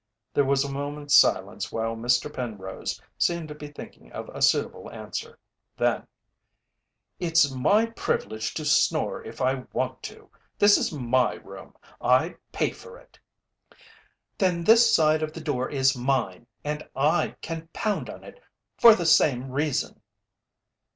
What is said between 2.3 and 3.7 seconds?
Penrose seemed to be